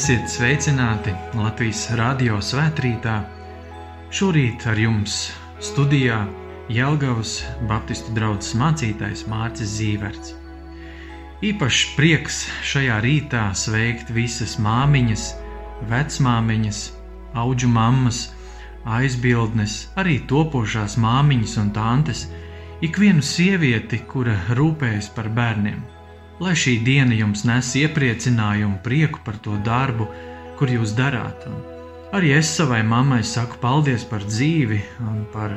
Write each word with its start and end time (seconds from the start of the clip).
Esiet 0.00 0.30
sveicināti 0.32 1.12
Latvijas 1.36 1.82
radio 1.98 2.38
svētkrītā. 2.40 3.18
Šorīt 4.16 4.64
ar 4.70 4.78
jums 4.80 5.16
studijā 5.60 6.22
Jelgavas 6.72 7.34
Baptistu 7.68 8.14
draugs 8.16 8.54
mācītājs 8.56 9.26
Mārcis 9.28 9.74
Zīverts. 9.74 10.32
Īpašs 11.44 11.84
prieks 11.98 12.40
šajā 12.72 12.96
rītā 13.04 13.44
sveikt 13.52 14.14
visas 14.16 14.56
māmiņas, 14.56 15.28
vecmāmiņas, 15.92 16.82
auģu 17.44 17.72
mammas, 17.76 18.24
aizbildnes, 18.96 19.78
arī 20.00 20.22
topošās 20.32 20.96
māmiņas 20.96 21.60
un 21.60 21.72
tantes, 21.76 22.24
ikvienu 22.80 23.20
sievieti, 23.20 24.00
kura 24.08 24.40
rūpējas 24.56 25.12
par 25.12 25.28
bērniem 25.28 25.99
lai 26.40 26.54
šī 26.56 26.78
diena 26.84 27.14
jums 27.14 27.44
nes 27.44 27.74
iepriecinājumu, 27.76 28.78
prieku 28.84 29.18
par 29.24 29.36
to 29.44 29.56
darbu, 29.64 30.06
kur 30.58 30.68
jūs 30.72 30.94
darāt. 30.96 31.46
Un 31.48 31.54
arī 32.16 32.32
es 32.38 32.48
savai 32.56 32.82
mammai 32.86 33.22
saku 33.24 33.56
paldies 33.60 34.04
par 34.08 34.24
dzīvi 34.24 34.80
un 35.04 35.26
par 35.34 35.50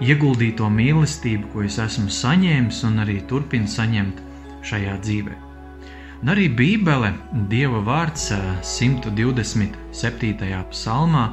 ieguldīto 0.00 0.70
mīlestību, 0.72 1.48
ko 1.52 1.62
es 1.68 1.78
esmu 1.78 2.10
saņēmis 2.10 2.84
un 2.88 2.98
arī 3.04 3.20
turpinu 3.28 3.68
saņemt 3.70 4.16
šajā 4.64 4.96
dzīvē. 5.04 5.34
Un 6.24 6.28
arī 6.32 6.48
Bībele, 6.56 7.12
Dieva 7.52 7.80
vārds 7.84 8.32
127. 8.64 9.76
psalmā, 10.72 11.24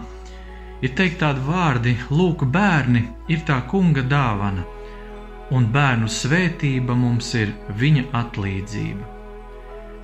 ir 0.84 0.92
teikt 1.00 1.24
tādi 1.24 1.40
vārdi: 1.48 1.96
Lūk, 2.12 2.44
bērni 2.52 3.08
ir 3.32 3.40
tā 3.48 3.64
kunga 3.72 4.04
dāvana 4.04 4.68
un 5.52 5.68
bērnu 5.72 6.08
svētība 6.08 6.96
mums 6.96 7.34
ir 7.36 7.52
viņa 7.80 8.08
atlīdzība. 8.18 9.08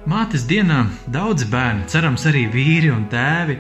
Mātes 0.08 0.46
dienā 0.48 0.86
daudz 1.12 1.48
bērnu, 1.52 1.88
cerams, 1.92 2.26
arī 2.30 2.46
vīri 2.52 2.92
un 2.94 3.08
tēvi, 3.12 3.58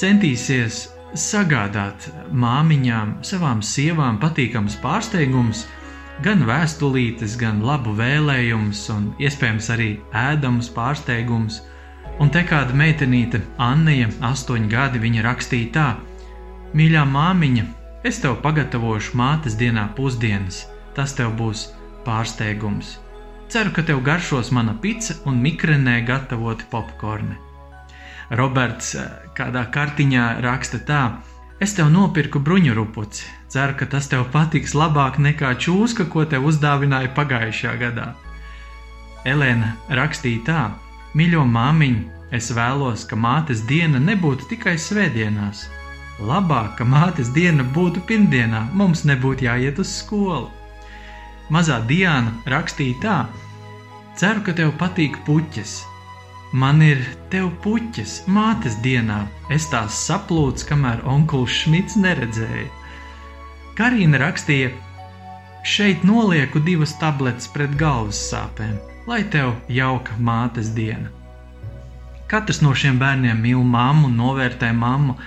centīsies 0.00 0.86
sagādāt 1.14 2.08
māmiņām, 2.32 3.18
savām 3.24 3.60
sievām 3.62 4.18
patīkamus 4.22 4.78
pārsteigumus, 4.82 5.66
gan 6.24 6.44
vēstulītes, 6.48 7.36
gan 7.40 7.60
labu 7.64 7.92
vēlējumus, 7.98 8.82
un 8.96 9.12
iespējams 9.20 9.70
arī 9.76 9.90
ēdamus 10.24 10.72
pārsteigumus. 10.72 11.62
Un 12.22 12.30
te 12.30 12.44
kāda 12.46 12.76
meitenīte, 12.76 13.42
Anna, 13.58 13.96
astoņi 14.30 14.70
gadi, 14.70 15.00
viņa 15.02 15.24
rakstīja 15.26 15.72
tā: 15.74 15.88
Mīļā 16.74 17.04
māmiņa, 17.10 17.64
es 18.06 18.20
tev 18.22 18.38
pagatavošu 18.44 19.18
mātes 19.18 19.58
dienā 19.58 19.88
pusdienas 19.96 20.64
tas 20.96 21.14
tev 21.16 21.34
būs 21.38 21.68
pārsteigums. 22.06 22.98
Ceru, 23.48 23.70
ka 23.76 23.84
tev 23.86 24.00
garšos 24.02 24.50
mana 24.50 24.74
pica 24.82 25.14
un 25.28 25.40
mikrenē 25.42 26.00
gatavoti 26.06 26.66
popkorni. 26.70 27.36
Roberts 28.30 28.94
eh, 28.96 29.10
kādā 29.36 29.66
kartiņā 29.70 30.24
raksta 30.44 30.80
tā: 30.88 31.02
Es 31.60 31.76
tev 31.76 31.90
nopirku 31.92 32.40
bruņu 32.40 32.74
rupuci. 32.74 33.28
Ceru, 33.52 33.76
ka 33.78 33.86
tas 33.86 34.08
tev 34.10 34.24
patiks 34.32 34.74
labāk 34.74 35.20
nekā 35.22 35.52
čūska, 35.60 36.08
ko 36.10 36.24
tev 36.26 36.48
uzdāvināja 36.50 37.12
pagājušajā 37.14 37.74
gadā. 37.84 38.08
Elēna 39.24 39.74
rakstīja 40.00 40.42
tā: 40.48 40.64
Mīļo 41.14 41.44
māmiņu, 41.46 42.02
es 42.34 42.50
vēlos, 42.56 43.06
ka 43.06 43.16
mātes 43.16 43.62
diena 43.68 44.00
nebūtu 44.02 44.48
tikai 44.50 44.74
svētdienās. 44.80 45.68
Labāk, 46.18 46.76
ka 46.78 46.84
mātes 46.86 47.30
diena 47.34 47.64
būtu 47.76 48.02
pirmdienā, 48.08 48.68
mums 48.72 49.04
nebūtu 49.06 49.46
jāiet 49.46 49.78
uz 49.82 49.94
skolu. 50.00 50.50
Mazā 51.52 51.82
Diana 51.84 52.32
rakstīja 52.48 53.00
tā: 53.02 53.16
Ceru, 54.16 54.40
ka 54.46 54.54
tev 54.56 54.72
patīk 54.80 55.18
puķis. 55.26 55.82
Man 56.54 56.80
ir 56.86 57.02
tev 57.32 57.50
puķis 57.64 58.22
mātes 58.30 58.78
dienā, 58.80 59.24
es 59.52 59.66
tās 59.68 59.98
saplūcu, 60.06 60.68
kamēr 60.70 61.02
onkulis 61.04 61.52
Šmits 61.64 61.98
neredzēja. 62.00 62.70
Karina 63.76 64.22
rakstīja: 64.22 64.70
Šeit 65.64 66.04
nolieku 66.06 66.62
divas 66.64 66.94
tabletes 67.00 67.50
pret 67.52 67.76
galvas 67.76 68.22
sāpēm, 68.30 68.78
lai 69.10 69.20
tev 69.28 69.52
jauka 69.68 70.16
mātes 70.16 70.72
diena. 70.72 71.12
Katrs 72.30 72.62
no 72.64 72.72
šiem 72.72 72.96
bērniem 73.02 73.40
mīl 73.44 73.60
mammu 73.60 74.08
un 74.08 74.16
novērtē 74.22 74.72
mammu. 74.72 75.18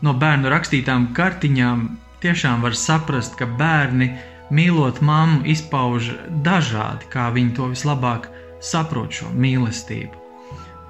No 0.00 0.16
bērnu 0.16 0.48
rakstītām 0.48 1.10
kartiņām 1.16 1.88
tiešām 2.22 2.62
var 2.64 2.76
saprast, 2.78 3.36
ka 3.36 3.44
bērni 3.44 4.08
ir 4.08 4.28
mīlot 4.50 5.00
mammu, 5.04 5.44
izpauž 5.48 6.12
dažādi, 6.46 7.08
kā 7.12 7.30
viņi 7.34 7.54
to 7.56 7.70
vislabāk 7.72 8.28
saprot 8.60 9.14
šo 9.20 9.30
mīlestību. 9.32 10.16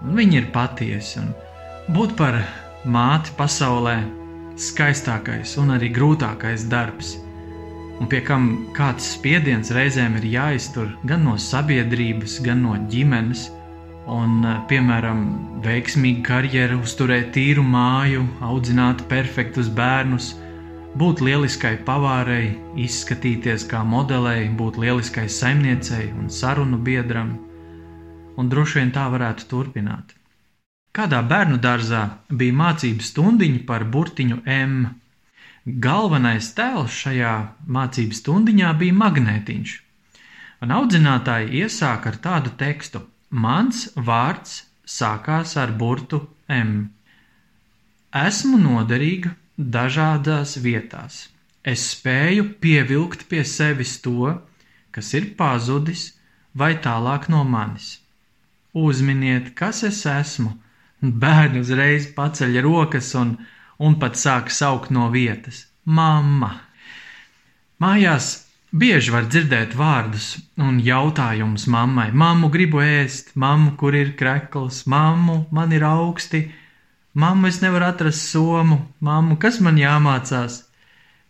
Un 0.04 0.16
viņi 0.16 0.41
ir 0.41 0.50
patiesi 0.54 1.21
un 1.21 1.32
būt 1.93 2.16
par 2.19 2.41
māti 2.88 3.34
pasaulē 3.37 3.98
skaistākais 4.60 5.56
un 5.60 5.75
arī 5.76 5.91
grūtākais 5.93 6.66
darbs. 6.72 7.16
Un 8.00 8.09
pie 8.09 8.22
kam 8.25 8.47
kāds 8.76 9.10
spiediens 9.16 9.72
reizēm 9.77 10.16
ir 10.21 10.27
jāiztur 10.32 10.88
gan 11.04 11.27
no 11.28 11.37
sabiedrības, 11.37 12.38
gan 12.44 12.62
no 12.65 12.77
ģimenes. 12.92 13.50
Un, 14.10 14.41
piemēram, 14.66 15.21
veiksmīgu 15.62 16.25
karjeru, 16.25 16.81
uzturēt 16.82 17.28
tīru 17.37 17.62
māju, 17.62 18.25
audzināt 18.42 19.04
perfektus 19.12 19.69
bērnus, 19.71 20.32
būt 20.99 21.21
lieliskai 21.23 21.77
pavārei, 21.87 22.56
izskatīties 22.83 23.67
kā 23.71 23.83
modelei, 23.87 24.49
būt 24.49 24.78
lieliskai 24.83 25.28
saimniecei 25.31 26.09
un 26.19 26.31
sarunu 26.31 26.78
biedram, 26.83 27.37
un 28.37 28.49
droši 28.51 28.81
vien 28.81 28.91
tā 28.95 29.06
varētu 29.12 29.47
turpināt. 29.51 30.17
Kādā 30.91 31.21
bērnu 31.23 31.61
dārzā 31.62 32.03
bija 32.34 32.56
mācību 32.62 33.06
stundiņa 33.06 33.62
par 33.69 33.84
burtiņu 33.95 34.41
M. 34.51 34.81
Galvenais 35.84 36.51
tēls 36.56 36.97
šajā 37.05 37.34
mācību 37.77 38.17
stundiņā 38.19 38.72
bija 38.81 38.97
magnētiņš, 39.05 39.75
un 40.65 40.75
audzinātāji 40.75 41.62
iesāka 41.62 42.11
ar 42.11 42.19
tādu 42.25 42.55
tekstu: 42.59 43.05
Mans 43.31 43.87
vārds 43.95 44.65
sākās 44.83 45.55
ar 45.62 45.71
burtu 45.78 46.25
M. 46.51 46.91
Esmu 48.11 48.59
noderīga 48.59 49.37
dažādās 49.60 50.56
vietās. 50.65 51.28
Es 51.62 51.82
spēju 51.93 52.47
pievilkt 52.65 53.26
pie 53.28 53.44
sevis 53.44 53.98
to, 54.00 54.32
kas 54.91 55.12
ir 55.15 55.34
pazudis 55.37 56.15
vai 56.56 56.72
tālāk 56.81 57.28
no 57.28 57.44
manis. 57.44 57.98
Uzminiet, 58.72 59.53
kas 59.54 59.82
es 59.84 60.00
esmu. 60.09 60.54
Bērni 61.00 61.60
uzreiz 61.60 62.09
paceļ 62.16 62.60
rokas 62.65 63.12
un, 63.21 63.37
un 63.78 63.97
pat 64.00 64.16
sāk 64.16 64.50
saukt 64.53 64.91
no 64.91 65.10
vietas- 65.12 65.66
Mamma! 65.98 66.53
Mājās 67.81 68.47
bieži 68.72 69.12
var 69.12 69.28
dzirdēt 69.28 69.77
vārdus 69.77 70.38
un 70.56 70.81
jautājumus 70.84 71.66
mammai: 71.66 72.10
Māmu 72.12 72.50
gribu 72.53 72.82
ēst, 72.84 73.32
mammu, 73.34 73.77
kur 73.77 73.97
ir 73.97 74.12
krekls, 74.16 74.84
mammu, 74.87 75.47
man 75.50 75.72
ir 75.72 75.84
augsti, 75.88 76.44
Mamma, 77.12 77.48
es 77.48 77.60
nevaru 77.60 77.84
atrast 77.84 78.28
somu, 78.30 78.78
mamma, 79.01 79.36
kas 79.42 79.59
man 79.60 79.78
jāmācās? 79.80 80.60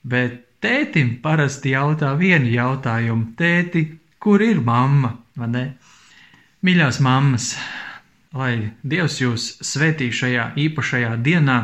Bet 0.04 0.42
tētim 0.60 1.14
parasti 1.24 1.72
jautā 1.72 2.12
vienu 2.20 2.50
jautājumu: 2.52 3.32
Tēti, 3.36 3.86
kur 4.20 4.44
ir 4.44 4.60
mamma? 4.60 5.14
Mīļās 6.60 7.00
mammas, 7.00 7.54
lai 8.36 8.72
Dievs 8.84 9.20
jūs 9.22 9.46
svētī 9.64 10.10
šajā 10.12 10.50
īpašajā 10.60 11.14
dienā 11.24 11.58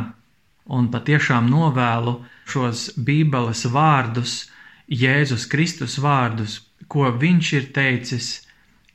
un 0.72 0.88
patiešām 0.94 1.50
novēlu 1.52 2.16
šos 2.48 2.88
Bībeles 2.96 3.66
vārdus, 3.68 4.46
Jēzus 4.88 5.44
Kristus 5.50 5.98
vārdus, 6.00 6.62
ko 6.88 7.10
viņš 7.12 7.52
ir 7.58 7.70
teicis 7.76 8.32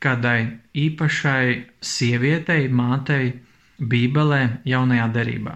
kādai 0.01 0.57
īpašai 0.73 1.45
sievietei, 1.83 2.65
mātei, 2.73 3.35
Bībelē, 3.81 4.61
jaunajā 4.69 5.07
derībā. 5.15 5.55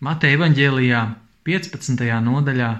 Mateja 0.00 0.38
evanģēlijā, 0.38 1.02
15. 1.44 2.04
nodaļā, 2.24 2.70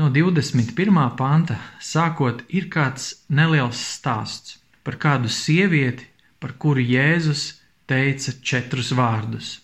no 0.00 0.10
21. 0.10 0.98
panta 1.18 1.58
sākot, 1.78 2.42
ir 2.48 2.66
kāds 2.72 3.12
neliels 3.28 3.78
stāsts 3.94 4.58
par 4.84 4.98
kādu 5.00 5.30
sievieti, 5.30 6.08
par 6.42 6.56
kuru 6.60 6.82
Jēzus 6.82 7.54
teica 7.88 8.34
četrus 8.42 8.90
vārdus: 8.96 9.60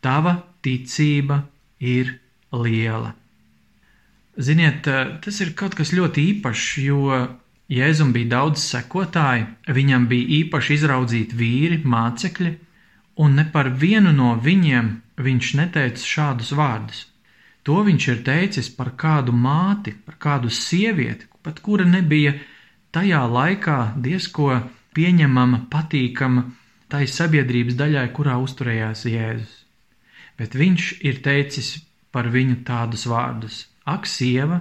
Tava 0.00 0.38
ticība 0.64 1.44
ir 1.78 2.16
liela. 2.52 3.14
Ziniet, 4.34 4.88
tas 5.22 5.40
ir 5.44 5.52
kaut 5.54 5.76
kas 5.78 5.92
ļoti 5.94 6.24
īpašs, 6.32 6.68
jo 6.82 7.04
Jēzum 7.70 8.10
bija 8.12 8.32
daudz 8.32 8.64
sekotāju, 8.64 9.46
viņam 9.76 10.08
bija 10.10 10.40
īpaši 10.40 10.74
izraudzīti 10.74 11.38
vīri, 11.38 11.78
mācekļi, 11.84 12.50
un 13.16 13.34
ne 13.38 13.44
par 13.54 13.70
vienu 13.82 14.12
no 14.12 14.34
viņiem 14.46 14.90
viņš 15.26 15.50
neteica 15.60 16.06
šādus 16.14 16.52
vārdus. 16.58 17.04
To 17.64 17.80
viņš 17.86 18.08
ir 18.12 18.22
teicis 18.26 18.68
par 18.76 18.92
kādu 19.00 19.32
māti, 19.32 19.94
par 20.06 20.18
kādu 20.20 20.50
sievieti, 20.52 21.28
pat 21.42 21.60
kura 21.64 21.86
nebija 21.88 22.34
tajā 22.92 23.22
laikā 23.36 23.78
diezko 23.96 24.50
pieņemama, 24.94 25.64
patīkama 25.72 26.44
tai 26.92 27.06
sabiedrības 27.10 27.78
daļai, 27.78 28.06
kurā 28.16 28.36
uzturējās 28.42 29.06
Jēzus. 29.10 29.54
Bet 30.38 30.54
viņš 30.58 30.90
ir 31.08 31.22
teicis 31.24 31.70
par 32.14 32.28
viņu 32.34 32.60
tādus 32.68 33.06
vārdus: 33.10 33.64
Ak, 33.86 34.06
sieva, 34.06 34.60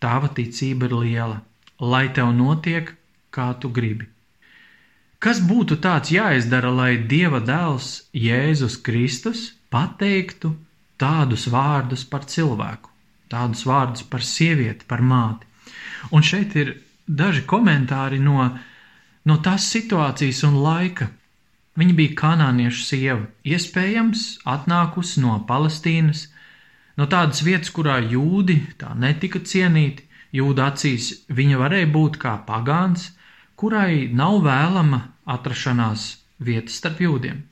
tava 0.00 0.32
ticība 0.36 0.88
ir 0.88 0.96
liela, 1.04 1.38
lai 1.78 2.08
tev 2.16 2.32
notiek, 2.36 2.94
kā 3.30 3.52
tu 3.60 3.70
gribi. 3.70 4.11
Kas 5.22 5.38
būtu 5.38 5.76
tāds 5.78 6.10
jāizdara, 6.10 6.72
lai 6.74 6.96
Dieva 7.10 7.38
dēls 7.46 8.08
Jēzus 8.10 8.74
Kristus 8.82 9.42
pateiktu 9.70 10.48
tādus 10.98 11.44
vārdus 11.46 12.02
par 12.10 12.24
cilvēku, 12.26 12.90
tādus 13.30 13.62
vārdus 13.68 14.02
par 14.02 14.26
sievieti, 14.26 14.82
par 14.90 14.98
māti? 14.98 15.46
Un 16.10 16.26
šeit 16.26 16.56
ir 16.58 16.72
daži 17.06 17.44
komentāri 17.46 18.18
no, 18.18 18.48
no 19.22 19.36
tās 19.46 19.68
situācijas 19.70 20.42
un 20.50 20.58
laika. 20.64 21.12
Viņa 21.78 21.96
bija 22.00 22.16
kanāniešu 22.18 22.82
sieva, 22.88 23.22
iespējams, 23.46 24.26
atnākusi 24.56 25.22
no 25.22 25.38
Palestīnas, 25.46 26.26
no 26.98 27.06
tādas 27.06 27.46
vietas, 27.46 27.70
kurā 27.70 28.00
jūdi 28.02 28.58
tā 28.82 28.90
netika 28.98 29.38
cienīti. 29.38 30.02
Jūda 30.34 30.72
acīs 30.72 31.14
viņa 31.30 31.62
varēja 31.62 31.94
būt 31.94 32.18
kā 32.18 32.34
pagāns, 32.42 33.12
kurai 33.54 34.10
nav 34.10 34.42
vēlama 34.42 35.11
atrašanās 35.26 36.06
vieta 36.42 36.72
starp 36.72 37.00
jūdiem. 37.04 37.42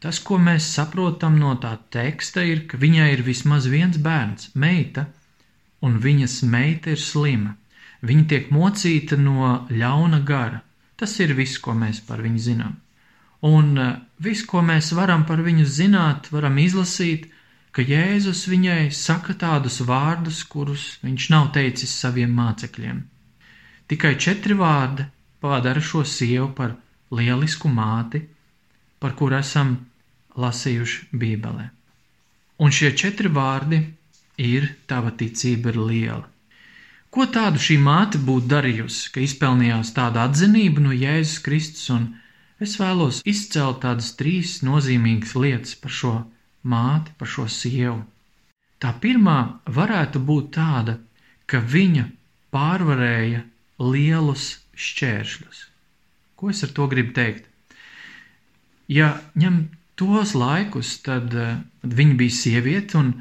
Tas, 0.00 0.18
ko 0.20 0.36
mēs 0.38 0.68
saprotam 0.76 1.38
no 1.40 1.54
tā 1.60 1.72
teksta, 1.90 2.44
ir, 2.44 2.66
ka 2.68 2.78
viņai 2.78 3.06
ir 3.14 3.22
vismaz 3.26 3.68
viens 3.72 3.96
bērns, 3.96 4.50
meita, 4.54 5.06
un 5.80 5.96
viņas 6.02 6.42
meita 6.52 6.92
ir 6.92 7.00
slima. 7.00 7.54
Viņa 8.06 8.26
tiek 8.28 8.50
mocīta 8.52 9.16
no 9.16 9.66
ļauna 9.70 10.20
gara. 10.28 10.60
Tas 10.96 11.16
ir 11.20 11.32
viss, 11.36 11.58
ko 11.60 11.72
mēs 11.76 12.02
par 12.04 12.20
viņu 12.24 12.42
zinām. 12.48 12.76
Un 13.46 13.72
eh, 13.78 13.96
viss, 14.20 14.44
ko 14.48 14.62
mēs 14.64 14.92
varam 14.96 15.24
par 15.28 15.42
viņu 15.44 15.64
zināt, 15.64 16.30
varam 16.32 16.56
izlasīt, 16.60 17.28
ka 17.72 17.84
Jēzus 17.84 18.46
viņai 18.48 18.88
saka 18.92 19.34
tādus 19.36 19.82
vārdus, 19.84 20.44
kurus 20.48 20.96
viņš 21.04 21.28
nav 21.34 21.50
teicis 21.56 21.92
saviem 21.92 22.32
mācekļiem. 22.36 23.02
Tikai 23.86 24.16
četri 24.16 24.56
vārdi 24.56 25.04
padara 25.44 25.82
šo 25.84 26.04
sievu 26.04 26.48
par 26.56 26.72
lielisku 27.10 27.68
māti, 27.68 28.22
par 28.98 29.14
kuru 29.18 29.38
esam 29.38 29.76
lasījuši 30.36 31.18
Bībelē. 31.20 31.66
Un 32.64 32.72
šie 32.72 32.92
četri 32.96 33.28
vārdi 33.28 33.82
ir: 34.40 34.70
Tava 34.86 35.12
ticība 35.12 35.72
ir 35.72 35.78
liela. 35.90 36.24
Ko 37.10 37.24
tādu 37.32 37.60
šī 37.62 37.76
māte 37.80 38.18
būtu 38.20 38.50
darījusi, 38.50 39.10
ka 39.12 39.22
izpelnījās 39.24 39.92
tādu 39.96 40.20
atzinību 40.20 40.82
no 40.84 40.92
Jēzus 40.92 41.42
Kristus, 41.44 41.86
un 41.94 42.08
es 42.60 42.76
vēlos 42.80 43.22
izcelt 43.24 43.80
tādas 43.84 44.10
trīs 44.18 44.58
nozīmīgas 44.66 45.36
lietas 45.36 45.76
par 45.80 45.94
šo 46.00 46.14
māti, 46.74 47.14
par 47.16 47.30
šo 47.36 47.46
sievu. 47.48 48.02
Tā 48.82 48.92
pirmā 49.00 49.38
varētu 49.78 50.20
būt 50.28 50.50
tāda, 50.58 50.98
ka 51.48 51.62
viņa 51.76 52.04
pārvarēja 52.52 53.44
lielus 53.80 54.50
šķēršļus. 54.76 55.62
Ko 56.36 56.52
es 56.52 56.62
ar 56.64 56.72
to 56.76 56.86
gribu 56.92 57.14
teikt? 57.16 57.48
Ja 58.92 59.16
ņem 59.34 59.62
tos 59.98 60.36
laikus, 60.36 60.98
tad, 61.02 61.32
tad 61.32 61.96
viņa 62.00 62.18
bija 62.20 62.38
sieviete 62.40 63.00
un 63.00 63.14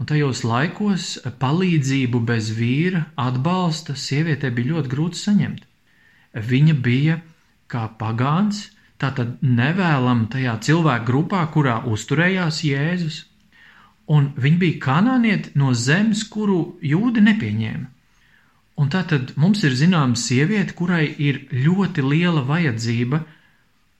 Un 0.00 0.08
tajos 0.08 0.46
laikos 0.48 1.06
palīdzību 1.42 2.22
bez 2.24 2.46
vīra 2.56 3.02
atbalsta 3.20 3.92
sievietē 4.02 4.48
bija 4.56 4.72
ļoti 4.72 4.92
grūti 4.94 5.20
saņemt. 5.20 5.66
Viņa 6.50 6.76
bija 6.86 7.18
kā 7.70 7.82
pagāns, 8.00 8.62
tātad 8.96 9.34
nevēlama 9.44 10.30
tajā 10.32 10.54
cilvēku 10.64 11.08
grupā, 11.10 11.42
kurā 11.52 11.76
uzturējās 11.92 12.62
Jēzus, 12.64 13.18
un 14.08 14.30
viņa 14.40 14.60
bija 14.64 14.80
kanānieti 14.86 15.52
no 15.60 15.74
zemes, 15.76 16.24
kuru 16.32 16.62
jūdi 16.80 17.26
nepieņēma. 17.28 17.86
Un 18.80 18.88
tātad 18.88 19.34
mums 19.36 19.60
ir 19.68 19.74
zināma 19.76 20.16
sieviete, 20.16 20.72
kurai 20.76 21.04
ir 21.20 21.42
ļoti 21.52 22.04
liela 22.06 22.40
vajadzība, 22.48 23.18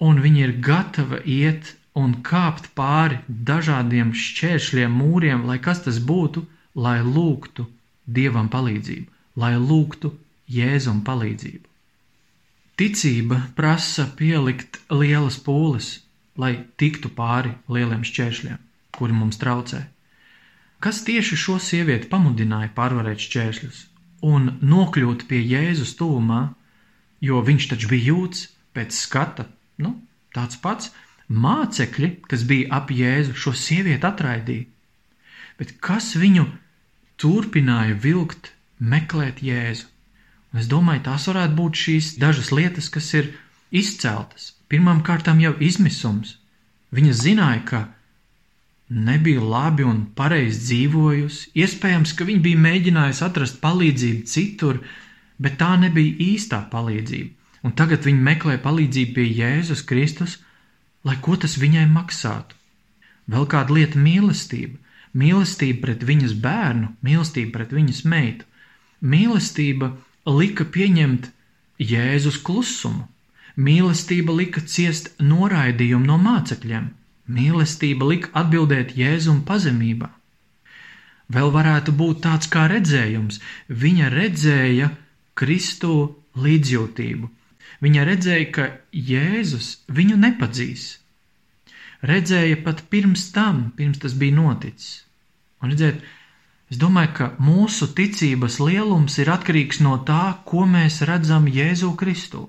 un 0.01 0.21
viņa 0.25 0.41
ir 0.47 0.55
gatava 0.65 1.19
iet 1.29 1.75
un 2.01 2.15
kāpt 2.25 2.71
pāri 2.79 3.19
dažādiem 3.29 4.15
šķēršļiem, 4.17 4.95
mūriem, 5.03 5.45
lai 5.51 5.59
kas 5.61 5.83
tas 5.85 6.01
būtu, 6.01 6.47
lai 6.75 7.01
lūgtu 7.05 7.67
Dievam 8.11 8.49
palīdzību, 8.51 9.07
lai 9.37 9.53
lūgtu 9.61 10.15
Jēzum 10.51 11.05
palīdzību. 11.07 11.67
Ticība 12.81 13.43
prasa 13.59 14.07
pielikt 14.17 14.81
lielas 14.89 15.37
pūles, 15.45 15.91
lai 16.41 16.55
tiktu 16.81 17.13
pāri 17.13 17.53
lieliem 17.69 18.01
šķēršļiem, 18.09 18.57
kuri 18.97 19.19
mums 19.19 19.37
traucē. 19.43 19.85
Kas 20.81 21.05
tieši 21.05 21.37
šo 21.37 21.61
sievieti 21.61 22.09
pamudināja 22.09 22.73
pārvarēt 22.75 23.21
šķēršļus 23.29 23.85
un 24.27 24.57
nokļūt 24.61 25.27
pie 25.29 25.41
Jēzus 25.43 25.95
tūmā, 25.99 26.41
jo 27.25 27.41
viņš 27.45 27.69
taču 27.73 27.91
bija 27.91 28.13
jūts 28.13 28.49
pēc 28.77 28.97
skata, 28.97 29.47
nu, 29.83 29.97
tāds 30.35 30.61
pats, 30.61 30.93
Mācekļi, 31.31 32.09
kas 32.27 32.43
bija 32.43 32.73
ap 32.81 32.89
Jēzu, 32.91 33.37
šo 33.39 33.53
sievieti 33.55 34.07
atraidīja, 34.07 34.67
bet 35.61 35.77
kas 35.79 36.17
viņu 36.19 36.49
turpināja 37.23 37.95
vilkt, 37.95 38.51
meklēt 38.81 39.39
Jēzu? 39.47 39.87
Un 40.51 40.59
es 40.59 40.67
domāju, 40.67 41.05
tās 41.07 41.29
varētu 41.31 41.55
būt 41.55 41.79
šīs 41.85 42.09
dažas 42.19 42.51
lietas, 42.51 42.89
kas 42.91 43.13
ir 43.15 43.31
izceltas. 43.71 44.57
Pirmkārt, 44.71 45.31
jau 45.31 45.55
izmisums. 45.63 46.35
Viņa 46.91 47.15
zināja, 47.15 47.63
ka 47.63 47.81
nebija 48.91 49.41
labi 49.41 49.85
un 49.87 50.03
pareizi 50.19 50.61
dzīvojusi. 50.67 51.51
Iespējams, 51.63 52.15
ka 52.19 52.27
viņa 52.27 52.43
bija 52.45 52.63
mēģinājusi 52.67 53.25
atrast 53.27 53.61
palīdzību 53.63 54.27
citur, 54.27 54.81
bet 55.39 55.59
tā 55.61 55.77
nebija 55.81 56.17
īstā 56.35 56.65
palīdzība. 56.73 57.31
Un 57.63 57.75
tagad 57.77 58.05
viņa 58.09 58.27
meklē 58.27 58.57
palīdzību 58.65 59.15
pie 59.15 59.27
Jēzus 59.39 59.85
Kristus, 59.87 60.39
lai 61.05 61.17
ko 61.23 61.37
tas 61.37 61.59
viņai 61.61 61.87
maksātu. 61.93 62.57
Vēl 63.31 63.47
kāda 63.47 63.77
lieta- 63.77 63.99
mīlestība. 64.09 64.77
Mīlestība 65.15 65.83
pret 65.83 66.03
viņas 66.07 66.35
bērnu, 66.43 66.95
mīlestība 67.05 67.53
pret 67.53 67.71
viņas 67.71 68.05
meitu. 68.05 68.45
Mīlestība 69.03 69.97
lika 70.27 70.65
pieņemt 70.65 71.31
Jēzus 71.79 72.39
klusumu. 72.43 73.09
Mīlestība 73.57 74.35
lika 74.35 74.61
ciest 74.61 75.11
noraidījumu 75.19 76.07
no 76.07 76.19
mācekļiem. 76.19 77.00
Mīlestība 77.31 78.09
lika 78.11 78.33
atbildēt 78.43 78.97
Jēzum 78.99 79.45
pazemībā. 79.49 80.11
Vēl 81.31 81.53
varētu 81.55 81.95
būt 81.95 82.25
tāds 82.27 82.51
kā 82.51 82.67
redzējums. 82.73 83.39
Viņa 83.71 84.09
redzēja 84.15 84.89
Kristu 85.39 85.93
līdzjūtību, 86.35 87.31
Viņa 87.81 88.05
redzēja, 88.05 88.47
ka 88.53 88.65
Jēzus 88.93 89.71
viņu 89.89 90.19
nepadzīs. 90.21 90.87
Redzēja 92.05 92.59
pat 92.65 92.83
pirms 92.93 93.29
tam, 93.33 93.71
pirms 93.77 94.01
tas 94.03 94.17
bija 94.21 94.37
noticis. 94.37 95.05
Un 95.61 95.73
redziet, 95.73 96.03
es 96.73 96.81
domāju, 96.81 97.13
ka 97.17 97.29
mūsu 97.41 97.91
ticības 97.97 98.59
lielums 98.61 99.17
ir 99.21 99.33
atkarīgs 99.33 99.81
no 99.85 99.97
tā, 100.09 100.23
ko 100.49 100.67
mēs 100.69 101.01
redzam 101.09 101.49
Jēzu 101.49 101.95
Kristu. 102.01 102.49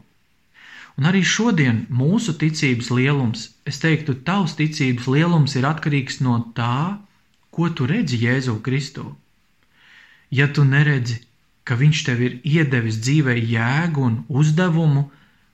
Un 1.00 1.08
arī 1.08 1.22
šodien 1.24 1.86
mūsu 1.90 2.36
ticības 2.38 2.92
lielums, 2.92 3.48
es 3.66 3.80
teiktu, 3.84 4.18
tavs 4.28 4.58
ticības 4.60 5.08
lielums 5.08 5.56
ir 5.56 5.68
atkarīgs 5.70 6.20
no 6.26 6.38
tā, 6.58 7.00
ko 7.52 7.70
tu 7.70 7.88
redzi 7.88 8.20
Jēzu 8.26 8.58
Kristu. 8.66 9.06
Ja 10.32 10.48
tu 10.52 10.66
neredzi, 10.68 11.22
ka 11.64 11.78
Viņš 11.80 12.04
tev 12.08 12.22
ir 12.26 12.40
iedevis 12.44 13.00
dzīvē 13.04 13.38
jēgu 13.38 14.04
un 14.08 14.18
uzdevumu, 14.28 15.06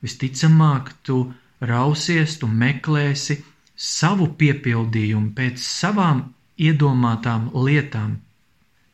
visticamāk, 0.01 0.91
tu 1.06 1.17
rausies, 1.62 2.38
tu 2.41 2.48
meklēsi 2.48 3.41
savu 3.75 4.29
piepildījumu 4.39 5.34
pēc 5.38 5.62
savām 5.62 6.24
iedomātām 6.58 7.51
lietām, 7.53 8.17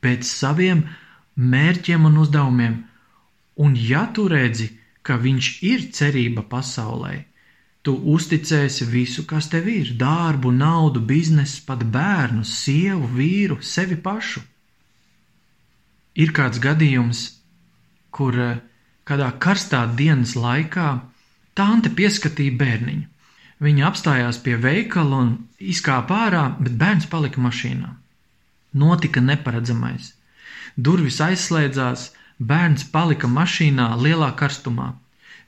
pēc 0.03 0.27
saviem 0.27 0.83
mērķiem 1.35 2.07
un 2.09 2.17
uzdevumiem, 2.23 2.79
un 3.63 3.75
ja 3.79 4.07
tu 4.15 4.27
redzi, 4.27 4.67
ka 4.73 4.82
viņš 5.11 5.47
ir 5.67 5.87
cerība 5.91 6.43
pasaulē, 6.47 7.25
tu 7.83 7.97
uzticēsi 8.15 8.87
visu, 8.87 9.25
kas 9.27 9.49
tev 9.51 9.67
ir- 9.67 9.93
darbu, 10.05 10.51
naudu, 10.51 10.99
biznesu, 10.99 11.65
pat 11.65 11.83
bērnu, 11.83 12.43
sievu, 12.43 13.07
vīru, 13.17 13.61
sevi 13.61 13.95
pašu. 13.95 14.41
Ir 16.15 16.31
kāds 16.31 16.59
gadījums, 16.59 17.31
kur 18.11 18.33
uh, 18.39 18.57
Kādā 19.03 19.33
karstā 19.43 19.81
dienas 19.99 20.31
laikā 20.39 20.87
tante 21.59 21.89
pieskatīja 21.91 22.55
bērniņu. 22.59 23.07
Viņa 23.63 23.85
apstājās 23.89 24.39
pie 24.45 24.55
veikala 24.59 25.19
un 25.23 25.33
izkāpa 25.73 26.19
ārā, 26.27 26.43
bet 26.59 26.77
bērns 26.79 27.07
palika 27.11 27.43
mašīnā. 27.43 27.89
Notika 28.79 29.21
neparedzamais. 29.23 30.13
Durvis 30.75 31.19
aizslēdzās, 31.23 32.07
bērns 32.39 32.85
palika 32.91 33.27
mašīnā 33.27 33.87
lielā 34.01 34.31
karstumā. 34.39 34.93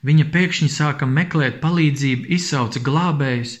Viņa 0.06 0.26
pēkšņi 0.34 0.68
sāka 0.72 1.06
meklēt 1.06 1.60
palīdzību, 1.62 2.28
izsauca 2.36 2.82
glābējus, 2.88 3.54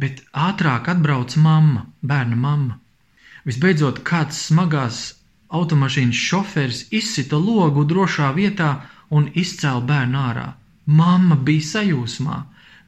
bet 0.00 0.22
ātrāk 0.32 0.88
atbrauca 0.90 1.40
mamma, 1.40 1.84
bērna 2.02 2.36
mamma. 2.36 2.78
Visbeidzot, 3.44 4.00
kāds 4.08 4.40
smagās 4.48 5.02
automašīnas 5.54 6.22
šoferis 6.28 6.80
izsita 6.90 7.38
logu 7.38 7.84
drošā 7.84 8.32
vietā 8.34 8.70
un 9.10 9.28
izcēla 9.34 9.84
bērnu 9.90 10.18
ārā. 10.18 10.48
Mamma 10.86 11.36
bija 11.36 11.68
sajūsmā, 11.68 12.40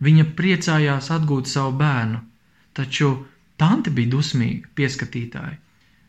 viņa 0.03 0.25
priecājās 0.39 1.13
atgūt 1.15 1.53
savu 1.53 1.77
bērnu, 1.83 2.19
taču 2.77 3.13
tante 3.61 3.93
bija 3.99 4.17
dusmīga 4.17 4.73
pieskatītāja. 4.75 5.57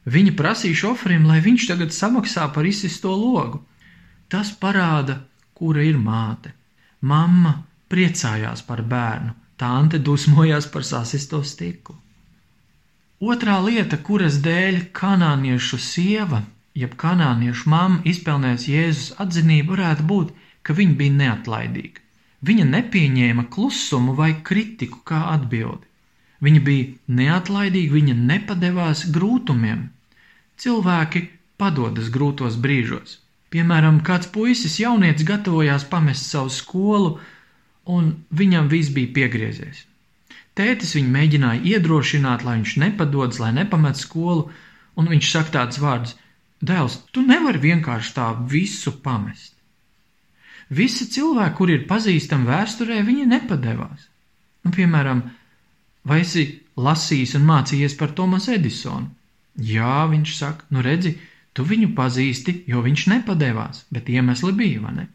Viņa 0.07 0.33
prasīja 0.39 0.81
šoferim, 0.83 1.25
lai 1.27 1.41
viņš 1.43 1.67
tagad 1.67 1.91
samaksā 1.91 2.47
par 2.55 2.67
izsisto 2.67 3.11
logu. 3.11 3.59
Tas 4.31 4.53
parāda, 4.55 5.19
kura 5.57 5.83
ir 5.83 5.99
māte. 5.99 6.53
Mamma 7.01 7.53
priecājās 7.91 8.63
par 8.67 8.83
bērnu, 8.87 9.33
tante 9.59 9.99
dusmojās 9.99 10.67
par 10.71 10.85
sasisto 10.87 11.41
stiklu. 11.43 11.97
Otrā 13.17 13.57
lieta, 13.65 13.97
kuras 13.97 14.37
dēļ 14.45 14.91
kanāniešu 14.93 15.79
sieva, 15.81 16.43
jeb 16.77 16.93
kanāniešu 17.01 17.69
mamma 17.73 18.03
izpelnēs 18.05 18.67
Jēzus 18.69 19.15
atzinību, 19.23 19.73
varētu 19.73 20.05
būt, 20.11 20.33
ka 20.61 20.75
viņa 20.77 20.97
bija 20.99 21.15
neatlaidīga. 21.21 22.03
Viņa 22.47 22.65
nepieņēma 22.69 23.47
klusumu 23.49 24.13
vai 24.13 24.35
kritiku 24.49 25.01
kā 25.03 25.23
atbildi. 25.33 25.87
Viņa 26.45 26.61
bija 26.67 26.91
neatlaidīga, 27.19 27.95
viņa 27.97 28.17
nepadevās 28.29 29.07
grūtumiem. 29.15 29.87
Cilvēki 30.57 31.23
padodas 31.61 32.11
grūtos 32.13 32.57
brīžos. 32.61 33.17
Piemēram, 33.53 34.01
kāds 34.07 34.29
puisis 34.33 34.79
jaunietis 34.81 35.25
gatavojās 35.27 35.85
pamest 35.91 36.27
savu 36.31 36.51
skolu, 36.51 37.11
un 37.87 38.09
viņam 38.41 38.67
viss 38.71 38.91
bija 38.95 39.13
piegriezies. 39.15 39.85
Tētis 40.57 40.95
viņu 40.97 41.11
mēģināja 41.13 41.61
iedrošināt, 41.71 42.43
lai 42.43 42.57
viņš 42.59 42.73
nepadodas, 42.83 43.39
lai 43.43 43.51
nepamet 43.55 43.99
skolu, 44.01 44.47
un 44.97 45.11
viņš 45.13 45.29
saka 45.31 45.53
tādus 45.59 45.81
vārdus: 45.83 46.15
Dēls, 46.65 46.97
tu 47.13 47.21
nevari 47.21 47.61
vienkārši 47.67 48.13
tā 48.15 48.31
visu 48.53 48.95
pamest. 49.05 49.53
Visi 50.69 51.05
cilvēki, 51.13 51.55
kuri 51.59 51.77
ir 51.77 51.85
pazīstami 51.89 52.49
vēsturē, 52.49 52.97
viņi 53.05 53.27
nepadevās. 53.29 54.07
Nu, 54.65 54.73
piemēram, 54.75 55.21
vai 56.09 56.23
esi 56.25 56.47
lasījis 56.75 57.37
un 57.39 57.45
mācījies 57.47 57.95
par 58.01 58.11
Tomasu 58.17 58.57
Edisonu? 58.57 59.13
Jā, 59.57 60.05
viņš 60.11 60.37
saka, 60.37 60.65
nu 60.69 60.83
redzi, 60.85 61.15
tu 61.57 61.65
viņu 61.65 61.93
pazīsti, 61.97 62.61
jo 62.69 62.83
viņš 62.85 63.07
nepadevās, 63.13 63.85
bet 63.91 64.09
iemesli 64.13 64.53
bija, 64.53 64.81
vai 64.85 64.95
ne? 64.99 65.07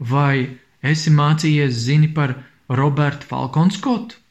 Vai 0.00 0.36
esi 0.82 1.12
mācījies, 1.12 1.80
zini 1.86 2.08
par 2.16 2.38
Robertu 2.68 3.28
Falkonu 3.28 3.74
Skotu? 3.74 4.24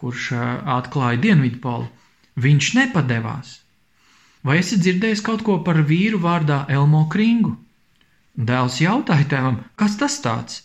kurš 0.00 0.32
atklāja 0.76 1.20
Dienvidpolu, 1.20 1.88
viņš 2.40 2.72
nepadevās. 2.78 3.52
Vai 4.46 4.58
esi 4.60 4.78
dzirdējis 4.78 5.22
kaut 5.26 5.42
ko 5.46 5.58
par 5.66 5.80
vīru 5.88 6.20
vārdā 6.22 6.64
Elmo 6.70 7.06
Kringu? 7.12 7.56
Dēls 8.36 8.80
jautāja 8.82 9.26
tēvam, 9.32 9.62
kas 9.80 9.96
tas 10.00 10.18
tāds? 10.22 10.60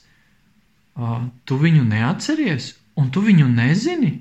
Tu 1.47 1.57
viņu 1.57 1.85
neatceries, 1.87 2.73
un 2.99 3.09
tu 3.15 3.23
viņu 3.23 3.47
nezini? 3.47 4.11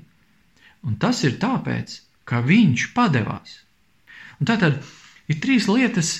Un 0.87 0.95
tas 0.97 1.19
ir 1.27 1.35
tāpēc, 1.41 1.97
ka 2.25 2.39
viņš 2.47 2.87
padevās. 2.95 3.59
Tātad 4.41 4.79
ir 5.29 5.37
trīs 5.43 5.67
lietas, 5.69 6.11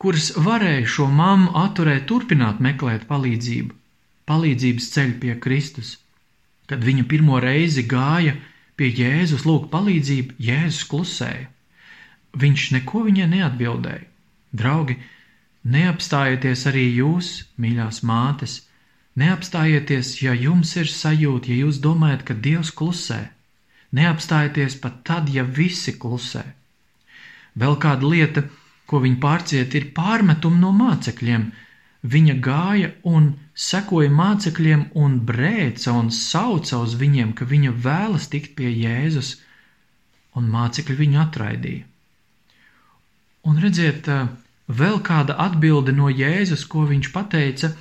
kuras 0.00 0.30
varēja 0.46 0.86
šo 0.88 1.06
mammu 1.12 1.52
atturēt, 1.60 2.06
turpināt 2.08 2.62
meklēt 2.64 3.04
palīdzību, 3.10 3.74
palīdzības 4.30 4.88
ceļu 4.94 5.16
pie 5.24 5.34
Kristus. 5.44 5.90
Kad 6.66 6.84
viņa 6.84 7.04
pirmo 7.10 7.36
reizi 7.42 7.84
gāja 7.86 8.34
pie 8.80 8.88
Jēzus 9.00 9.44
lūgt 9.48 9.68
palīdzību, 9.74 10.38
Jēzus 10.48 10.88
klusēja. 10.90 11.50
Viņš 12.36 12.64
neko 12.78 13.04
viņai 13.06 13.28
neatbildēja. 13.34 14.08
Draugi, 14.56 14.96
neapstājieties 15.76 16.66
arī 16.72 16.88
jūs, 16.96 17.30
mīļās 17.60 18.02
mātes, 18.08 18.58
neapstājieties, 19.20 20.16
ja 20.24 20.32
jums 20.36 20.72
ir 20.80 20.88
sajūta, 20.92 21.52
ja 21.52 21.64
jūs 21.66 21.80
domājat, 21.84 22.24
ka 22.28 22.40
Dievs 22.48 22.72
klusē. 22.72 23.22
Neapstājieties 23.96 24.80
pat 24.80 25.02
tad, 25.08 25.28
ja 25.32 25.44
visi 25.44 25.96
klusē. 26.00 26.44
Vēl 27.56 27.78
kāda 27.80 28.10
lieta, 28.12 28.44
ko 28.86 29.00
viņi 29.02 29.18
pārciet, 29.22 29.74
ir 29.78 29.90
pārmetumi 29.96 30.60
no 30.60 30.72
mācekļiem, 30.76 31.48
viņa 32.06 32.36
gāja 32.44 32.92
un 33.08 33.32
sekoja 33.56 34.12
mācekļiem 34.12 34.86
un 35.02 35.18
brēca 35.28 35.94
un 35.96 36.12
sauca 36.14 36.78
uz 36.84 36.94
viņiem, 37.00 37.32
ka 37.38 37.48
viņa 37.48 37.72
vēlas 37.86 38.28
tikt 38.32 38.54
pie 38.58 38.70
Jēzus, 38.70 39.36
un 40.36 40.50
mācekļi 40.52 40.96
viņu 41.00 41.20
atraidīja. 41.22 41.84
Un 43.46 43.60
redziet, 43.62 44.08
vēl 44.66 44.98
kāda 45.06 45.36
atbilde 45.46 45.94
no 45.96 46.10
Jēzus, 46.10 46.66
ko 46.68 46.84
viņš 46.90 47.12
pateica 47.14 47.72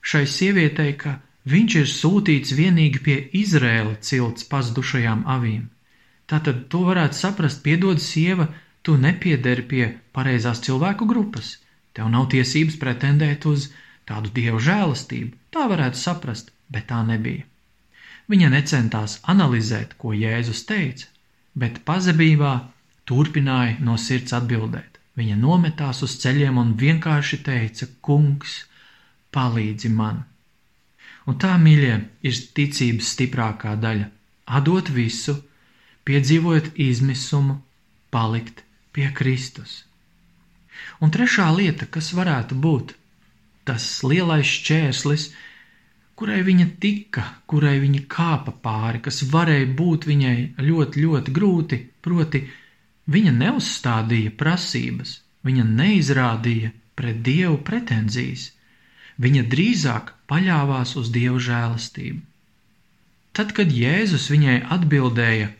šai 0.00 0.24
sievietei, 0.30 0.94
ka 0.96 1.18
viņš 1.50 1.76
ir 1.82 1.90
sūtīts 1.90 2.54
vienīgi 2.56 3.02
pie 3.04 3.18
Izrēla 3.42 3.98
cilts 4.06 4.46
pazudušajām 4.48 5.26
avīm. 5.34 5.68
Tātad 6.30 6.68
to 6.72 6.84
varētu 6.86 7.18
saprast, 7.18 7.62
piedod 7.64 8.00
sieva, 8.00 8.46
tu 8.82 8.96
nepiederi 8.96 9.66
pie 9.72 9.90
pareizās 10.16 10.62
cilvēku 10.66 11.08
grupas– 11.10 11.56
Tev 11.96 12.10
nav 12.10 12.28
tiesības 12.32 12.76
pretendēt 12.82 13.46
uz 13.50 13.68
tādu 14.08 14.30
dievu 14.34 14.60
žēlastību. 14.66 15.32
Tā 15.54 15.66
varētu 15.72 15.98
saprast, 15.98 16.52
bet 16.70 16.86
tā 16.90 17.00
nebija. 17.06 17.46
Viņa 18.30 18.50
necentās 18.52 19.16
analizēt, 19.32 19.96
ko 19.98 20.14
Jēzus 20.14 20.62
teica, 20.68 21.08
bet 21.58 21.82
pazemībā 21.88 22.52
turpināja 23.10 23.80
no 23.88 23.96
sirds 23.98 24.36
atbildēt. 24.38 25.00
Viņa 25.18 25.36
nometās 25.42 26.04
uz 26.06 26.14
ceļiem 26.22 26.62
un 26.62 26.72
vienkārši 26.78 27.40
teica: 27.50 27.90
Kungs, 28.06 28.54
palīdzi 29.34 29.90
man! 29.90 30.22
Un 31.26 31.36
tā, 31.42 31.56
mīļie, 31.66 31.96
ir 32.22 32.40
ticības 32.56 33.10
stiprākā 33.16 33.74
daļa- 33.82 34.06
atdot 34.58 34.94
visu, 34.94 35.34
piedzīvot 36.06 36.72
izmisumu, 36.86 37.58
palikt 38.14 38.64
pie 38.94 39.10
Kristus. 39.16 39.84
Un 41.00 41.12
trešā 41.14 41.48
lieta, 41.56 41.86
kas 41.86 42.12
varētu 42.16 42.56
būt 42.64 42.94
tas 43.68 43.84
lielais 44.04 44.48
šķērslis, 44.48 45.26
kurai 46.18 46.40
viņa 46.44 46.66
tika, 46.82 47.24
kurai 47.50 47.78
viņa 47.82 48.02
kāpa 48.12 48.52
pāri, 48.64 49.00
kas 49.04 49.22
varēja 49.32 49.68
būt 49.76 50.08
viņai 50.10 50.36
ļoti, 50.60 51.04
ļoti 51.04 51.34
grūti, 51.36 51.78
proti, 52.04 52.42
viņa 53.10 53.32
neuzstādīja 53.36 54.32
prasības, 54.40 55.18
viņa 55.46 55.64
neizrādīja 55.68 56.72
pret 56.98 57.22
dievu 57.24 57.60
pretenzijas, 57.64 58.50
viņa 59.20 59.46
drīzāk 59.52 60.12
paļāvās 60.30 60.96
uz 61.00 61.08
dievu 61.14 61.40
žēlastību. 61.46 62.20
Tad, 63.36 63.54
kad 63.56 63.72
Jēzus 63.72 64.26
viņai 64.32 64.58
atbildēja 64.74 65.52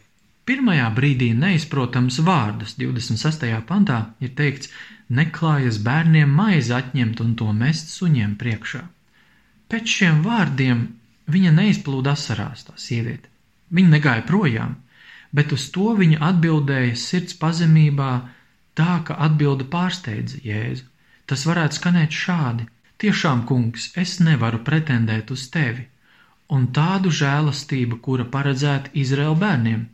pirmajā 0.49 0.87
brīdī 0.97 1.31
neizprotams 1.37 2.21
vārdus, 2.27 2.77
26. 2.81 3.51
pantā 3.69 3.99
ir 4.25 4.33
teikts, 4.39 4.71
neklājas 5.19 5.79
bērniem 5.87 6.31
maizi 6.41 6.75
atņemt 6.77 7.21
un 7.25 7.35
to 7.41 7.51
mest 7.63 7.91
suņiem 7.97 8.37
priekšā. 8.41 8.83
Pēc 9.71 9.95
šiem 9.97 10.23
vārdiem 10.27 10.85
viņa 11.35 11.53
neizplūda 11.57 12.15
asarās, 12.17 12.65
tā 12.67 12.75
sieviete. 12.85 13.29
Viņa 13.71 13.95
negāja 13.97 14.25
projām, 14.27 14.77
bet 15.35 15.53
uz 15.55 15.69
to 15.75 15.93
viņa 15.99 16.19
atbildēja 16.31 16.97
sirds 16.99 17.37
pazemībā, 17.43 18.11
tā 18.79 18.99
ka 19.07 19.19
atbilde 19.27 19.67
pārsteidza 19.75 20.43
Jēzu. 20.47 20.87
Tas 21.31 21.47
varētu 21.47 21.79
skanēt 21.79 22.17
šādi: 22.25 22.67
Tiešām, 23.01 23.45
kungs, 23.47 23.93
es 24.03 24.19
nevaru 24.21 24.59
pretendēt 24.67 25.31
uz 25.31 25.47
tevi, 25.55 25.87
un 26.51 26.67
tādu 26.75 27.13
žēlastību, 27.21 28.01
kura 28.07 28.27
paredzēta 28.35 28.91
Izraēla 29.05 29.39
bērniem 29.45 29.87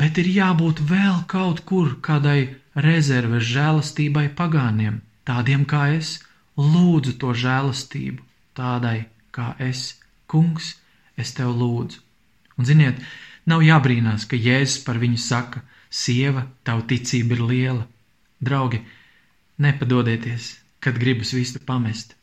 bet 0.00 0.18
ir 0.18 0.28
jābūt 0.36 0.82
vēl 0.90 1.24
kaut 1.30 1.64
kur 1.68 1.96
kādai 2.02 2.54
rezerves 2.74 3.46
žēlastībai 3.50 4.28
pagāniem, 4.38 5.00
tādiem 5.28 5.64
kā 5.64 5.88
es, 5.94 6.18
lūdzu 6.58 7.16
to 7.20 7.34
žēlastību, 7.44 8.22
tādai 8.58 9.06
kā 9.34 9.54
es, 9.58 9.94
kungs, 10.30 10.74
es 11.16 11.34
tev 11.34 11.54
lūdzu. 11.58 12.02
Un 12.58 12.66
ziniet, 12.66 12.98
nav 13.50 13.62
jābrīnās, 13.66 14.26
ka 14.30 14.38
Jēzus 14.38 14.82
par 14.86 14.98
viņu 15.02 15.18
saka, 15.18 15.62
sieva, 15.90 16.46
tavu 16.66 16.86
ticība 16.90 17.38
ir 17.38 17.42
liela. 17.50 17.86
Draugi, 18.44 18.82
nepadodieties, 19.58 20.50
kad 20.82 20.98
gribas 20.98 21.32
visu 21.34 21.62
pamest. 21.66 22.14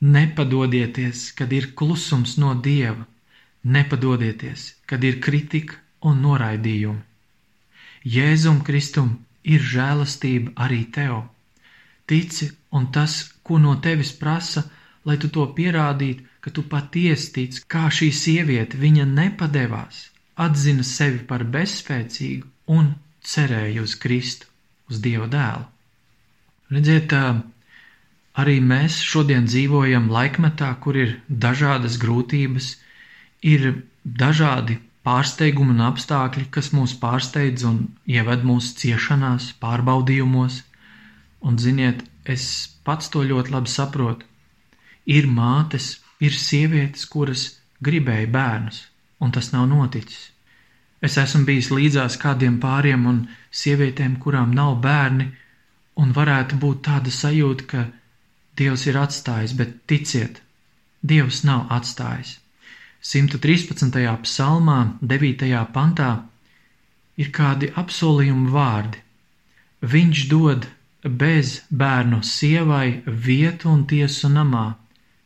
Nepadodieties, 0.00 1.30
kad 1.36 1.52
ir 1.52 1.72
klusums 1.78 2.36
no 2.40 2.52
Dieva. 2.54 3.06
Nepadodieties, 3.64 4.74
kad 4.86 5.04
ir 5.04 5.20
kritika 5.24 5.80
un 6.04 6.20
noraidījumi. 6.20 7.13
Jēzum 8.04 8.60
Kristum 8.64 9.14
ir 9.44 9.62
žēlastība 9.64 10.52
arī 10.66 10.82
tev. 10.92 11.22
Tici, 12.04 12.50
un 12.76 12.90
tas, 12.92 13.14
ko 13.42 13.56
no 13.58 13.78
tevis 13.80 14.12
prasa, 14.20 14.64
lai 15.08 15.16
tu 15.20 15.30
to 15.32 15.46
pierādītu, 15.56 16.24
ka 16.44 16.52
tu 16.52 16.66
patiesi 16.68 17.32
tici, 17.32 17.62
kā 17.64 17.86
šī 17.88 18.10
sieviete, 18.12 18.76
viņa 18.76 19.06
nepadevās, 19.08 20.10
atzina 20.36 20.84
sevi 20.84 21.22
par 21.24 21.46
bezspēcīgu 21.48 22.76
un 22.76 22.92
cerēja 23.24 23.84
uz 23.84 23.96
Kristu, 24.00 24.52
uz 24.92 25.00
Dieva 25.00 25.28
dēlu. 25.32 25.64
Redziet, 26.76 27.12
arī 28.36 28.58
mēs 28.60 29.00
šodien 29.00 29.48
dzīvojam 29.48 30.10
laikmetā, 30.12 30.74
kur 30.84 31.00
ir 31.00 31.18
dažādas 31.28 31.96
grūtības, 32.02 32.74
ir 33.40 33.70
dažādi 34.04 34.78
pārsteigumi 35.04 35.74
un 35.76 35.82
apstākļi, 35.88 36.46
kas 36.54 36.72
mūs 36.76 36.96
pārsteidz 37.00 37.66
un 37.68 37.82
ieved 38.08 38.46
mūsu 38.48 38.76
ciešanās, 38.82 39.52
pārbaudījumos. 39.60 40.62
Un, 41.44 41.58
ziniet, 41.60 42.06
es 42.24 42.46
pats 42.84 43.12
to 43.12 43.24
ļoti 43.24 43.52
labi 43.52 43.70
saprotu. 43.72 44.26
Ir 45.04 45.28
mātes, 45.28 45.98
Ir 46.24 46.34
sievietes, 46.38 47.04
kuras 47.10 47.42
gribēja 47.84 48.28
bērnus, 48.34 48.84
un 49.20 49.32
tas 49.34 49.50
nav 49.54 49.66
noticis. 49.70 50.30
Es 51.04 51.18
esmu 51.20 51.42
bijis 51.48 51.70
līdzās 51.74 52.16
kādiem 52.22 52.60
pāriem 52.62 53.04
un 53.10 53.18
sievietēm, 53.62 54.14
kurām 54.22 54.54
nav 54.54 54.78
bērni, 54.84 55.26
un 56.00 56.14
varētu 56.16 56.60
būt 56.62 56.84
tāda 56.88 57.12
sajūta, 57.12 57.68
ka 57.72 57.84
Dievs 58.54 58.86
ir 58.86 58.96
atstājis, 59.00 59.52
bet 59.58 59.74
ticiet, 59.90 60.40
Dievs 61.02 61.42
nav 61.44 61.66
atstājis. 61.74 62.36
113. 63.04 63.98
psalmā, 64.24 64.78
9. 65.00 65.50
pantā 65.74 66.12
ir 67.20 67.28
kādi 67.30 67.68
apsolījumi 67.82 68.48
vārdi. 68.54 69.02
Viņš 69.84 70.22
dod 70.30 70.64
bez 71.04 71.58
bērnu 71.70 72.22
sievai 72.24 73.02
vietu 73.06 73.68
un 73.74 73.84
tiesu 73.90 74.32
namā 74.32 74.70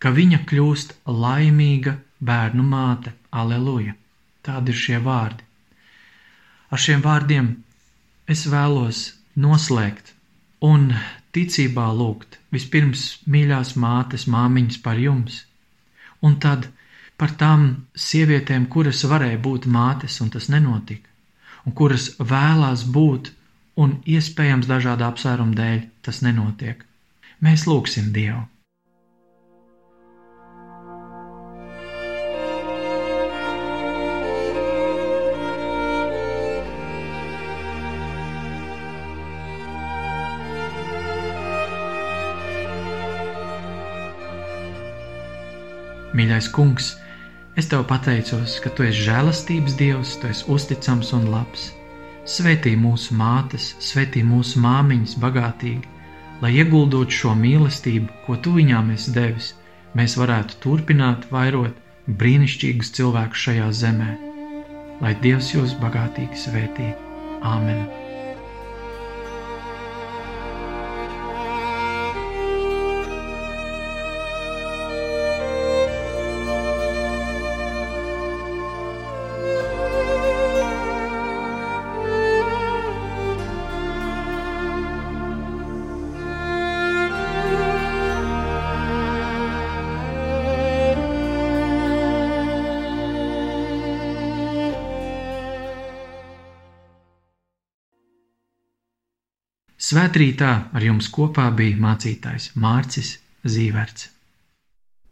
ka 0.02 0.12
viņa 0.14 0.42
kļūst 0.48 0.94
laimīga 1.06 1.96
bērnu 2.22 2.64
māte. 2.64 3.14
Aleluja! 3.34 3.94
Tādi 4.46 4.72
ir 4.72 4.78
šie 4.82 4.98
vārdi. 5.04 5.44
Ar 6.72 6.80
šiem 6.80 7.02
vārdiem 7.04 7.50
es 8.30 8.46
vēlos 8.50 9.02
noslēgt 9.44 10.14
un 10.64 10.92
ticībā 11.34 11.88
lūgt 11.98 12.38
vispirms 12.54 13.04
mīļās 13.26 13.74
mātes, 13.76 14.26
māmiņas 14.30 14.80
par 14.84 15.00
jums, 15.02 15.42
un 16.24 16.38
tad 16.42 16.68
par 17.18 17.34
tām 17.38 17.64
sievietēm, 17.98 18.68
kuras 18.70 19.02
varēja 19.10 19.40
būt 19.42 19.66
mātes, 19.74 20.20
un 20.22 20.30
tas 20.34 20.46
nenotika, 20.52 21.10
un 21.66 21.74
kuras 21.74 22.12
vēlās 22.18 22.86
būt, 22.94 23.32
un 23.78 23.98
iespējams 24.06 24.70
dažādu 24.70 25.06
apsvērumu 25.08 25.58
dēļ 25.58 25.82
tas 26.06 26.22
nenotiek. 26.26 26.86
Mēs 27.42 27.66
lūgsim 27.70 28.14
Dievu! 28.14 28.46
Mīļais 46.18 46.48
kungs, 46.50 46.96
es 47.58 47.66
tev 47.66 47.84
pateicos, 47.90 48.60
ka 48.62 48.70
tu 48.70 48.86
esi 48.86 49.02
žēlastības 49.08 49.76
dievs, 49.80 50.14
tu 50.22 50.30
esi 50.30 50.46
uzticams 50.54 51.10
un 51.16 51.26
labs. 51.32 51.72
Svetī 52.28 52.74
mūsu 52.78 53.16
mātes, 53.18 53.72
svetī 53.82 54.22
mūsu 54.22 54.62
māmiņas 54.62 55.16
bagātīgi, 55.22 55.90
lai 56.42 56.52
ieguldot 56.60 57.10
šo 57.20 57.34
mīlestību, 57.42 58.22
ko 58.26 58.38
tu 58.44 58.54
viņām 58.58 58.92
esi 58.94 59.14
devis, 59.16 59.52
mēs 59.98 60.14
varētu 60.20 60.60
turpināt 60.64 61.26
vairot 61.34 61.78
brīnišķīgus 62.20 62.94
cilvēkus 62.98 63.46
šajā 63.48 63.70
zemē. 63.84 64.12
Lai 65.02 65.16
Dievs 65.24 65.54
jūs 65.54 65.74
bagātīgi 65.82 66.44
svētī. 66.46 66.92
Āmen! 67.46 68.07
Svētrītā 99.88 100.48
ar 100.76 100.84
jums 100.84 101.06
kopā 101.14 101.46
bija 101.56 101.78
mācītājs 101.80 102.50
Mārcis 102.60 103.14
Zīverts. 103.48 104.10